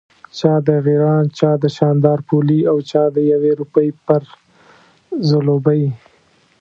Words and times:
چا 0.37 0.53
د 0.67 0.69
غیراڼ، 0.85 1.23
چا 1.39 1.51
د 1.63 1.65
شانداپولي 1.77 2.59
او 2.71 2.77
چا 2.89 3.03
د 3.15 3.17
یوې 3.31 3.51
روپۍ 3.61 3.87
پر 4.05 4.21
ځلوبۍ. 5.27 5.83